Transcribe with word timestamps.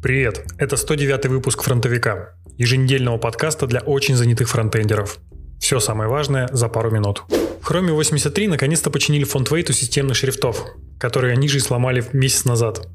Привет, 0.00 0.46
это 0.58 0.76
109 0.76 1.26
выпуск 1.26 1.64
«Фронтовика», 1.64 2.36
еженедельного 2.56 3.18
подкаста 3.18 3.66
для 3.66 3.80
очень 3.80 4.14
занятых 4.14 4.48
фронтендеров. 4.48 5.18
Все 5.58 5.80
самое 5.80 6.08
важное 6.08 6.48
за 6.52 6.68
пару 6.68 6.92
минут. 6.92 7.24
В 7.60 7.68
Chrome 7.68 7.90
83 7.90 8.46
наконец-то 8.46 8.90
починили 8.90 9.24
фонтвейт 9.24 9.70
у 9.70 9.72
системных 9.72 10.16
шрифтов, 10.16 10.64
которые 11.00 11.32
они 11.32 11.48
же 11.48 11.56
и 11.56 11.60
сломали 11.60 12.04
месяц 12.12 12.44
назад. 12.44 12.86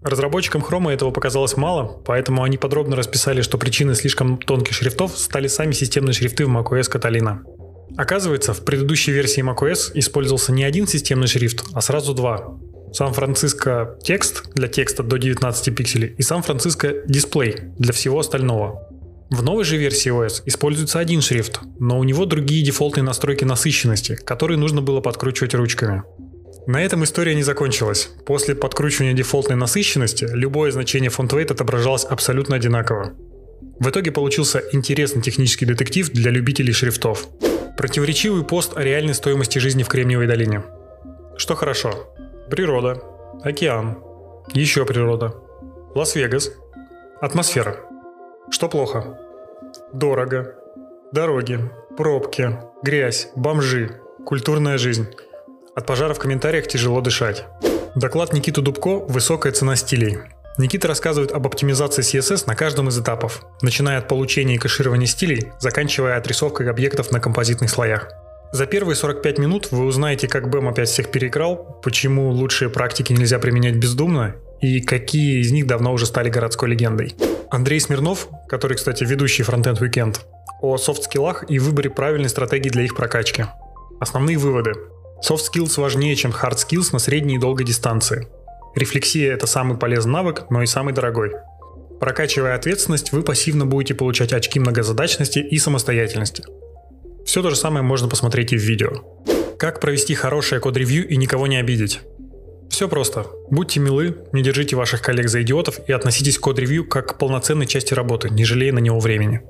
Разработчикам 0.00 0.62
Chrome 0.62 0.92
этого 0.92 1.10
показалось 1.10 1.56
мало, 1.56 2.00
поэтому 2.06 2.44
они 2.44 2.56
подробно 2.56 2.94
расписали, 2.94 3.42
что 3.42 3.58
причиной 3.58 3.96
слишком 3.96 4.38
тонких 4.38 4.74
шрифтов 4.74 5.18
стали 5.18 5.48
сами 5.48 5.72
системные 5.72 6.12
шрифты 6.12 6.46
в 6.46 6.56
macOS 6.56 6.88
Catalina. 6.88 7.38
Оказывается, 7.96 8.54
в 8.54 8.64
предыдущей 8.64 9.10
версии 9.10 9.42
macOS 9.42 9.90
использовался 9.94 10.52
не 10.52 10.62
один 10.62 10.86
системный 10.86 11.26
шрифт, 11.26 11.64
а 11.72 11.80
сразу 11.80 12.14
два 12.14 12.56
Сан-Франциско 12.94 13.98
текст 14.04 14.54
для 14.54 14.68
текста 14.68 15.02
до 15.02 15.18
19 15.18 15.74
пикселей 15.74 16.14
и 16.16 16.22
Сан-Франциско 16.22 16.94
дисплей 17.08 17.56
для 17.76 17.92
всего 17.92 18.20
остального. 18.20 18.88
В 19.30 19.42
новой 19.42 19.64
же 19.64 19.76
версии 19.76 20.12
OS 20.12 20.42
используется 20.46 21.00
один 21.00 21.20
шрифт, 21.20 21.58
но 21.80 21.98
у 21.98 22.04
него 22.04 22.24
другие 22.24 22.64
дефолтные 22.64 23.02
настройки 23.02 23.42
насыщенности, 23.42 24.14
которые 24.14 24.58
нужно 24.58 24.80
было 24.80 25.00
подкручивать 25.00 25.54
ручками. 25.54 26.04
На 26.68 26.84
этом 26.84 27.02
история 27.02 27.34
не 27.34 27.42
закончилась. 27.42 28.10
После 28.26 28.54
подкручивания 28.54 29.12
дефолтной 29.12 29.56
насыщенности 29.56 30.28
любое 30.32 30.70
значение 30.70 31.10
фонтвейт 31.10 31.50
отображалось 31.50 32.04
абсолютно 32.04 32.54
одинаково. 32.54 33.14
В 33.80 33.88
итоге 33.88 34.12
получился 34.12 34.62
интересный 34.70 35.20
технический 35.20 35.66
детектив 35.66 36.08
для 36.12 36.30
любителей 36.30 36.72
шрифтов. 36.72 37.26
Противоречивый 37.76 38.44
пост 38.44 38.76
о 38.76 38.84
реальной 38.84 39.14
стоимости 39.14 39.58
жизни 39.58 39.82
в 39.82 39.88
Кремниевой 39.88 40.28
долине. 40.28 40.62
Что 41.36 41.56
хорошо, 41.56 42.14
Природа. 42.50 43.02
Океан. 43.42 43.98
Еще 44.52 44.84
природа. 44.84 45.34
Лас-Вегас. 45.94 46.50
Атмосфера. 47.20 47.76
Что 48.50 48.68
плохо? 48.68 49.18
Дорого. 49.94 50.54
Дороги. 51.10 51.58
Пробки. 51.96 52.58
Грязь. 52.82 53.30
Бомжи. 53.34 53.98
Культурная 54.26 54.76
жизнь. 54.76 55.08
От 55.74 55.86
пожара 55.86 56.12
в 56.12 56.18
комментариях 56.18 56.66
тяжело 56.66 57.00
дышать. 57.00 57.46
Доклад 57.94 58.34
Никиты 58.34 58.60
Дубко 58.60 58.98
«Высокая 58.98 59.52
цена 59.52 59.74
стилей». 59.76 60.18
Никита 60.58 60.86
рассказывает 60.86 61.32
об 61.32 61.46
оптимизации 61.46 62.02
CSS 62.02 62.44
на 62.46 62.54
каждом 62.54 62.88
из 62.88 62.98
этапов, 63.00 63.42
начиная 63.62 63.98
от 63.98 64.06
получения 64.06 64.54
и 64.54 64.58
кэширования 64.58 65.06
стилей, 65.06 65.50
заканчивая 65.58 66.16
отрисовкой 66.16 66.70
объектов 66.70 67.10
на 67.10 67.20
композитных 67.20 67.70
слоях. 67.70 68.08
За 68.54 68.66
первые 68.66 68.94
45 68.94 69.38
минут 69.38 69.72
вы 69.72 69.84
узнаете, 69.84 70.28
как 70.28 70.48
Бэм 70.48 70.68
опять 70.68 70.88
всех 70.88 71.10
переиграл, 71.10 71.80
почему 71.82 72.30
лучшие 72.30 72.70
практики 72.70 73.12
нельзя 73.12 73.40
применять 73.40 73.74
бездумно 73.74 74.36
и 74.60 74.80
какие 74.80 75.40
из 75.40 75.50
них 75.50 75.66
давно 75.66 75.92
уже 75.92 76.06
стали 76.06 76.28
городской 76.28 76.68
легендой. 76.68 77.16
Андрей 77.50 77.80
Смирнов, 77.80 78.28
который, 78.46 78.76
кстати, 78.76 79.02
ведущий 79.02 79.42
Frontend 79.42 79.80
Weekend, 79.80 80.20
о 80.62 80.76
софт-скиллах 80.76 81.46
и 81.48 81.58
выборе 81.58 81.90
правильной 81.90 82.28
стратегии 82.28 82.68
для 82.68 82.84
их 82.84 82.94
прокачки. 82.94 83.46
Основные 83.98 84.38
выводы. 84.38 84.74
Soft 85.28 85.42
skills 85.52 85.80
важнее, 85.80 86.14
чем 86.14 86.30
hard 86.30 86.58
skills 86.58 86.90
на 86.92 87.00
средней 87.00 87.34
и 87.34 87.40
долгой 87.40 87.66
дистанции. 87.66 88.28
Рефлексия– 88.76 89.32
это 89.34 89.48
самый 89.48 89.76
полезный 89.76 90.12
навык, 90.12 90.44
но 90.50 90.62
и 90.62 90.66
самый 90.66 90.94
дорогой. 90.94 91.32
Прокачивая 91.98 92.54
ответственность, 92.54 93.10
вы 93.10 93.24
пассивно 93.24 93.66
будете 93.66 93.94
получать 93.94 94.32
очки 94.32 94.60
многозадачности 94.60 95.40
и 95.40 95.58
самостоятельности– 95.58 96.44
все 97.34 97.42
то 97.42 97.50
же 97.50 97.56
самое 97.56 97.82
можно 97.82 98.06
посмотреть 98.06 98.52
и 98.52 98.56
в 98.56 98.60
видео. 98.60 98.90
Как 99.58 99.80
провести 99.80 100.14
хорошее 100.14 100.60
код-ревью 100.60 101.08
и 101.08 101.16
никого 101.16 101.48
не 101.48 101.56
обидеть? 101.56 101.98
Все 102.70 102.88
просто. 102.88 103.26
Будьте 103.50 103.80
милы, 103.80 104.18
не 104.30 104.40
держите 104.40 104.76
ваших 104.76 105.02
коллег 105.02 105.28
за 105.28 105.42
идиотов 105.42 105.80
и 105.88 105.92
относитесь 105.92 106.38
к 106.38 106.42
код-ревью 106.42 106.86
как 106.86 107.08
к 107.08 107.18
полноценной 107.18 107.66
части 107.66 107.92
работы, 107.92 108.30
не 108.30 108.44
жалея 108.44 108.72
на 108.72 108.78
него 108.78 109.00
времени. 109.00 109.40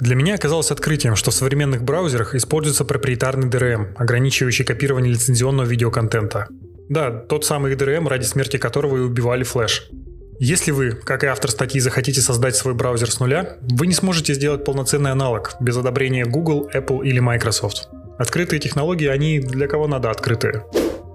Для 0.00 0.16
меня 0.16 0.36
оказалось 0.36 0.70
открытием, 0.70 1.14
что 1.14 1.30
в 1.30 1.34
современных 1.34 1.82
браузерах 1.82 2.34
используется 2.34 2.86
проприетарный 2.86 3.50
DRM, 3.50 3.92
ограничивающий 3.96 4.64
копирование 4.64 5.12
лицензионного 5.12 5.66
видеоконтента. 5.66 6.48
Да, 6.88 7.10
тот 7.10 7.44
самый 7.44 7.74
DRM, 7.74 8.08
ради 8.08 8.24
смерти 8.24 8.56
которого 8.56 8.96
и 8.96 9.00
убивали 9.00 9.42
флеш. 9.42 9.90
Если 10.38 10.70
вы, 10.70 10.92
как 10.92 11.24
и 11.24 11.26
автор 11.26 11.50
статьи, 11.50 11.80
захотите 11.80 12.20
создать 12.20 12.56
свой 12.56 12.74
браузер 12.74 13.10
с 13.10 13.20
нуля, 13.20 13.56
вы 13.62 13.86
не 13.86 13.94
сможете 13.94 14.34
сделать 14.34 14.64
полноценный 14.64 15.10
аналог 15.10 15.54
без 15.60 15.76
одобрения 15.78 16.26
Google, 16.26 16.68
Apple 16.74 17.04
или 17.04 17.20
Microsoft. 17.20 17.88
Открытые 18.18 18.60
технологии, 18.60 19.06
они 19.06 19.40
для 19.40 19.66
кого 19.66 19.86
надо 19.86 20.10
открытые. 20.10 20.66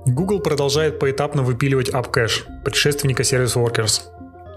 Google 0.08 0.40
продолжает 0.40 0.98
поэтапно 0.98 1.44
выпиливать 1.44 1.90
AppCache, 1.90 2.64
предшественника 2.66 3.22
Service 3.22 3.56
Workers. 3.56 4.02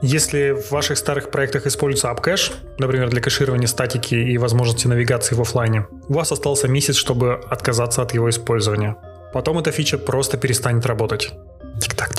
Если 0.01 0.53
в 0.53 0.71
ваших 0.71 0.97
старых 0.97 1.31
проектах 1.31 1.67
используется 1.67 2.09
AppCache, 2.09 2.53
например, 2.79 3.11
для 3.11 3.21
кэширования 3.21 3.69
статики 3.69 4.15
и 4.15 4.39
возможности 4.39 4.87
навигации 4.87 5.35
в 5.35 5.43
офлайне, 5.43 5.87
у 6.09 6.15
вас 6.15 6.33
остался 6.33 6.69
месяц, 6.69 6.97
чтобы 6.97 7.35
отказаться 7.35 8.01
от 8.01 8.15
его 8.15 8.31
использования. 8.31 8.97
Потом 9.35 9.59
эта 9.59 9.73
фича 9.73 9.99
просто 9.99 10.39
перестанет 10.39 10.87
работать. 10.87 11.33
Тик-так. 11.81 12.14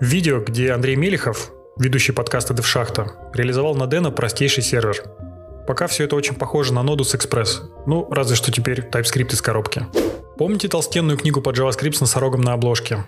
Видео, 0.00 0.40
где 0.40 0.72
Андрей 0.72 0.96
Мелехов, 0.96 1.52
ведущий 1.78 2.12
подкаста 2.12 2.54
DevShachta, 2.54 3.34
реализовал 3.34 3.74
на 3.74 3.82
Deno 3.82 4.10
простейший 4.10 4.62
сервер. 4.62 5.02
Пока 5.66 5.88
все 5.88 6.04
это 6.04 6.16
очень 6.16 6.36
похоже 6.36 6.72
на 6.72 6.78
Nodus 6.78 7.14
Express, 7.14 7.68
ну, 7.86 8.08
разве 8.10 8.34
что 8.34 8.50
теперь 8.50 8.80
TypeScript 8.80 9.34
из 9.34 9.42
коробки. 9.42 9.84
Помните 10.38 10.68
толстенную 10.68 11.18
книгу 11.18 11.42
по 11.42 11.50
JavaScript 11.50 11.92
с 11.92 12.00
носорогом 12.00 12.40
на 12.40 12.54
обложке? 12.54 13.04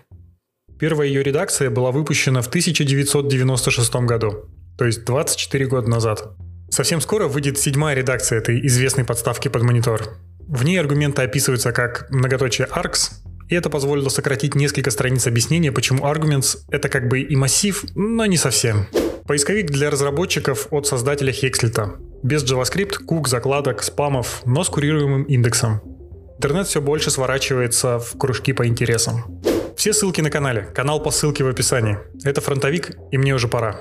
Первая 0.78 1.08
ее 1.08 1.22
редакция 1.22 1.70
была 1.70 1.92
выпущена 1.92 2.42
в 2.42 2.48
1996 2.48 3.94
году, 3.94 4.50
то 4.76 4.84
есть 4.84 5.06
24 5.06 5.64
года 5.64 5.88
назад. 5.88 6.36
Совсем 6.70 7.00
скоро 7.00 7.26
выйдет 7.26 7.58
седьмая 7.58 7.96
редакция 7.96 8.38
этой 8.38 8.66
известной 8.66 9.04
подставки 9.04 9.48
под 9.48 9.62
монитор. 9.62 10.10
В 10.40 10.62
ней 10.62 10.78
аргументы 10.78 11.22
описываются 11.22 11.72
как 11.72 12.10
многоточие 12.10 12.68
args, 12.68 13.12
и 13.52 13.54
это 13.54 13.68
позволило 13.68 14.08
сократить 14.08 14.54
несколько 14.54 14.90
страниц 14.90 15.26
объяснения, 15.26 15.72
почему 15.72 16.06
Arguments— 16.06 16.60
это 16.70 16.88
как 16.88 17.08
бы 17.08 17.20
и 17.20 17.36
массив, 17.36 17.84
но 17.94 18.24
не 18.24 18.38
совсем. 18.38 18.86
Поисковик 19.26 19.70
для 19.70 19.90
разработчиков 19.90 20.68
от 20.70 20.86
создателя 20.86 21.34
Hexlet. 21.34 21.98
Без 22.22 22.50
JavaScript, 22.50 23.04
кук, 23.04 23.28
закладок, 23.28 23.82
спамов, 23.82 24.40
но 24.46 24.64
с 24.64 24.70
курируемым 24.70 25.24
индексом. 25.24 25.82
Интернет 26.38 26.66
все 26.66 26.80
больше 26.80 27.10
сворачивается 27.10 27.98
в 27.98 28.16
кружки 28.16 28.54
по 28.54 28.66
интересам. 28.66 29.42
Все 29.76 29.92
ссылки 29.92 30.22
на 30.22 30.30
канале, 30.30 30.62
канал 30.74 31.02
по 31.02 31.10
ссылке 31.10 31.44
в 31.44 31.48
описании. 31.48 31.98
Это 32.24 32.40
фронтовик, 32.40 32.92
и 33.10 33.18
мне 33.18 33.34
уже 33.34 33.48
пора. 33.48 33.80